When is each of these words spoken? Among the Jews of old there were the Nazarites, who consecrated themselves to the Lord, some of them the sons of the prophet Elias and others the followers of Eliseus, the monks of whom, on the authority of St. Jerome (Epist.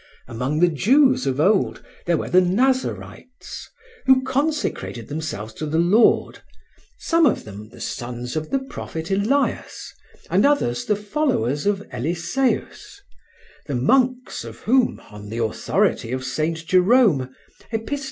Among 0.27 0.61
the 0.61 0.67
Jews 0.67 1.27
of 1.27 1.39
old 1.39 1.83
there 2.07 2.17
were 2.17 2.27
the 2.27 2.41
Nazarites, 2.41 3.69
who 4.07 4.23
consecrated 4.23 5.09
themselves 5.09 5.53
to 5.53 5.67
the 5.67 5.77
Lord, 5.77 6.39
some 6.97 7.27
of 7.27 7.43
them 7.43 7.69
the 7.69 7.79
sons 7.79 8.35
of 8.35 8.49
the 8.49 8.57
prophet 8.57 9.11
Elias 9.11 9.93
and 10.31 10.43
others 10.43 10.85
the 10.85 10.95
followers 10.95 11.67
of 11.67 11.83
Eliseus, 11.91 12.99
the 13.67 13.75
monks 13.75 14.43
of 14.43 14.61
whom, 14.61 14.99
on 15.11 15.29
the 15.29 15.37
authority 15.37 16.11
of 16.11 16.23
St. 16.25 16.65
Jerome 16.65 17.35
(Epist. 17.71 17.99